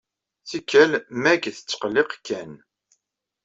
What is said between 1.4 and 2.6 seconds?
tettqelliq Ken.